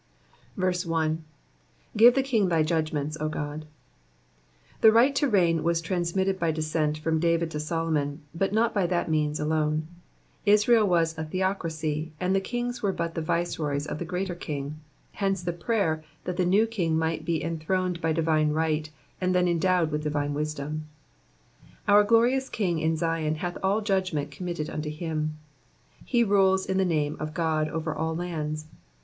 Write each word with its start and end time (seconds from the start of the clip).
1. 0.55 0.65
''Oive 1.95 2.15
the 2.15 2.23
king 2.23 2.49
thy 2.49 2.63
judgments, 2.63 3.15
0 3.19 3.29
Ood/' 3.29 3.65
Tlie 4.81 4.91
right 4.91 5.13
to 5.15 5.27
reign 5.29 5.61
was 5.61 5.79
trans 5.79 6.15
mitted 6.15 6.39
by 6.39 6.49
descent 6.49 6.97
from 6.97 7.19
David 7.19 7.51
to 7.51 7.59
Solomon, 7.59 8.23
but 8.33 8.51
not 8.51 8.73
by 8.73 8.87
that 8.87 9.11
means 9.11 9.39
alone: 9.39 9.85
Israel 10.43 10.87
was 10.87 11.15
a 11.19 11.23
theocracy, 11.23 12.13
and 12.19 12.35
the 12.35 12.41
kings 12.41 12.81
were 12.81 12.91
but 12.91 13.13
the 13.13 13.21
viceroys 13.21 13.85
of 13.85 13.99
the 13.99 14.05
greater 14.05 14.33
King; 14.33 14.79
hence 15.11 15.43
the 15.43 15.53
prayer 15.53 16.03
that 16.23 16.35
the 16.35 16.47
new 16.47 16.65
king 16.65 16.97
might 16.97 17.23
be 17.23 17.43
enthroned 17.43 18.01
by 18.01 18.11
divine 18.11 18.49
right, 18.53 18.89
and 19.21 19.35
then 19.35 19.47
endowed 19.47 19.91
with 19.91 20.01
divine 20.01 20.33
wisdom. 20.33 20.87
Our 21.87 22.03
glorious 22.03 22.49
King 22.49 22.79
in 22.79 22.97
Zion 22.97 23.35
hath 23.35 23.59
all 23.61 23.81
judgment 23.81 24.31
committed 24.31 24.67
unto 24.67 24.89
him. 24.89 25.37
He 26.03 26.23
rules 26.23 26.65
in 26.65 26.79
the 26.79 26.85
name 26.85 27.17
of 27.19 27.35
God 27.35 27.69
over 27.69 27.93
all 27.93 28.15
lands. 28.15 28.65